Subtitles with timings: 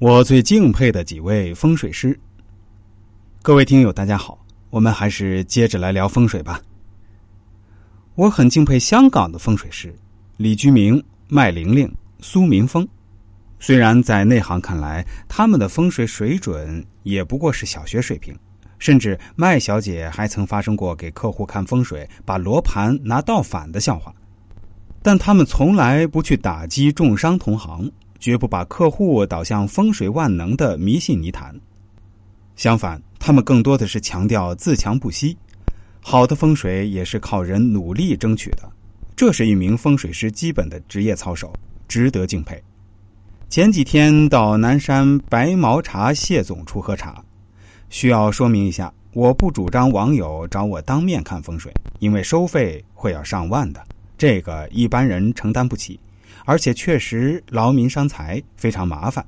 [0.00, 2.16] 我最敬佩的几位风水师。
[3.42, 4.38] 各位听友，大家好，
[4.70, 6.62] 我们还是接着来聊风水吧。
[8.14, 9.92] 我很敬佩香港的风水师
[10.36, 12.86] 李居明、麦玲玲、苏明峰。
[13.58, 18.32] 虽然在内行看来，他们的风水水准也不过是小学水平，
[18.78, 24.14] 甚至麦小姐还曾发生过给客户看风水把罗盘拿倒反的笑话，
[25.02, 27.90] 但他们从来不去打击重伤同行。
[28.18, 31.54] 绝不把客户导向风水万能的迷信泥潭，
[32.56, 35.36] 相反，他们更多的是强调自强不息。
[36.00, 38.70] 好的风水也是靠人努力争取的，
[39.14, 41.52] 这是一名风水师基本的职业操守，
[41.86, 42.60] 值得敬佩。
[43.48, 47.22] 前几天到南山白毛茶谢总处喝茶，
[47.88, 53.82] 需要说明一下，我不主张网友找我当面看风水，因为收费会要上万的，
[54.16, 55.98] 这个一般人承担不起。
[56.48, 59.22] 而且确实劳民伤财，非常麻烦。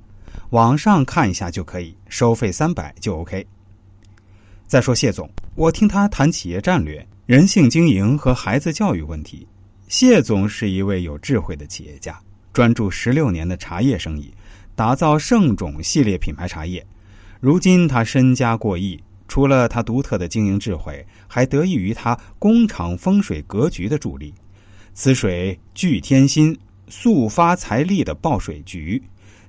[0.52, 3.46] 网上看一下就可以，收费三百就 OK。
[4.66, 9.46] 再说谢总，我听他谈企业战略、人性经营和孩子教育问题。
[9.86, 12.18] 谢总是一位有智慧的企业家，
[12.54, 14.32] 专注十六年的茶叶生意，
[14.74, 16.82] 打造盛种系列品牌茶叶。
[17.38, 24.32] 如今他身家过亿，除了他独特的经营智慧，还得益于他工厂风水格局的助力。
[24.94, 26.58] 此水聚天心。
[26.90, 29.02] 速发财力的报水局，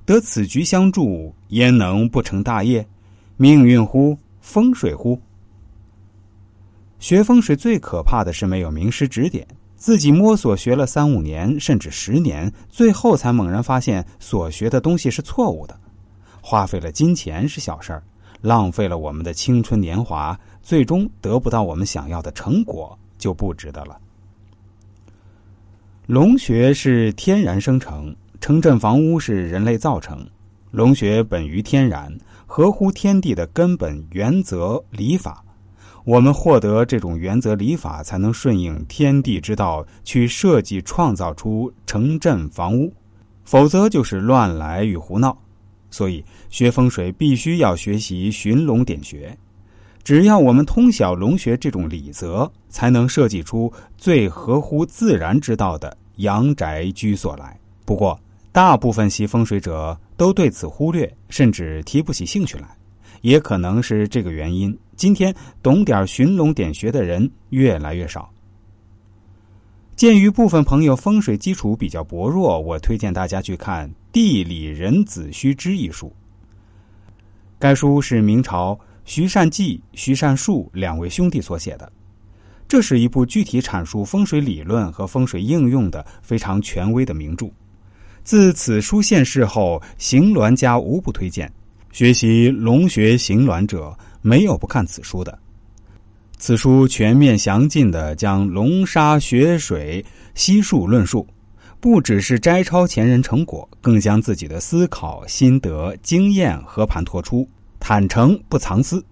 [0.05, 2.87] 得此局相助，焉能不成大业？
[3.35, 4.17] 命运乎？
[4.39, 5.19] 风水乎？
[6.99, 15.79] 学风水最可怕的是没有名师指点，自己摸索学了三五年，甚至十年，最后才猛然发现所学的东西是错误的，
[16.41, 18.03] 花费了金钱是小事儿，
[18.41, 23.99] 浪费了我们的青春年华，最终得不到我们想要的成果，就不值得了。
[26.07, 30.27] 龙穴是天然生成，城镇房屋是人类造成。
[30.71, 32.11] 龙穴本于天然，
[32.47, 35.43] 合乎天地的根本原则理法。
[36.03, 42.91] 我们获得这种原则理法，才能顺应天地之道去设计创造出城镇房屋，
[43.43, 45.37] 否则就是乱来与胡闹。
[45.91, 49.37] 所以学风水必须要学习寻龙点穴。
[50.03, 55.95] 只要我们通晓龙穴这种理则，才能设计出最合乎自然之道的。
[56.21, 58.19] 阳宅居所来，不过
[58.51, 62.67] 大部分习风水者都对此忽略，甚至提不起兴趣来，
[63.21, 64.75] 也可能是这个原因。
[64.95, 65.33] 今天
[65.63, 68.31] 懂点寻龙点穴的人越来越少。
[69.95, 76.11] 鉴于部分朋友风水基础比较薄弱，我推荐大家去看《地理人子虚之》一书。
[77.59, 81.91] 该书是明朝徐善记、徐善树两位兄弟所写的。
[82.71, 87.51] 这是一部具体阐述风水理论和风水应用的非常权威的名著。
[88.23, 91.51] 自此书现世后，行鸾家无不推荐。
[91.91, 95.37] 学习龙穴行鸾者，没有不看此书的。
[96.37, 101.27] 此书全面详尽的将龙沙穴水悉数论述，
[101.81, 107.45] 不只是摘抄前人成果，更将自己的思考心得经验和盘托出，
[107.81, 109.03] 坦诚不藏私。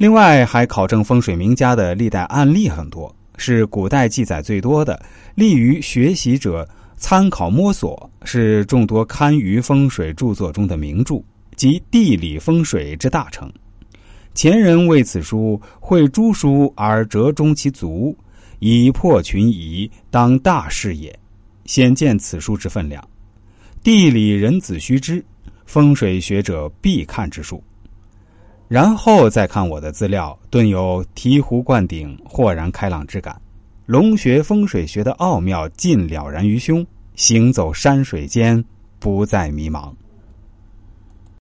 [0.00, 4.98] 另外，还考证风水名家的历代案例很多，是古代记载最多的，
[5.34, 6.66] 利于学习者
[6.96, 11.22] 参考摸索，是众多堪舆风水著作中的名著，
[11.54, 13.52] 即地理风水之大成。
[14.32, 18.16] 前人为此书绘诸书而折中其足，
[18.58, 21.14] 以破群疑，当大事也。
[21.66, 23.06] 显见此书之分量。
[23.82, 25.22] 地理人子须知，
[25.66, 27.62] 风水学者必看之书。
[28.70, 33.36] 然后再看我的资料，顿有醍醐灌顶、豁然开朗之感。
[33.84, 36.86] 龙穴风水学的奥妙尽了然于胸，
[37.16, 38.64] 行走山水间，
[39.00, 39.92] 不再迷茫。